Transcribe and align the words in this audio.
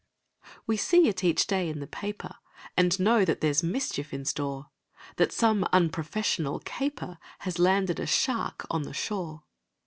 We 0.65 0.77
see 0.77 1.07
it 1.09 1.23
each 1.23 1.45
day 1.45 1.69
in 1.69 1.79
the 1.79 1.85
paper, 1.85 2.37
And 2.75 2.99
know 2.99 3.23
that 3.23 3.39
there's 3.41 3.61
mischief 3.61 4.15
in 4.15 4.25
store; 4.25 4.71
That 5.17 5.31
some 5.31 5.63
unprofessional 5.71 6.59
caper 6.61 7.19
Has 7.41 7.59
landed 7.59 7.99
a 7.99 8.07
shark 8.07 8.65
on 8.71 8.81
the 8.81 8.93
shore. 8.95 9.43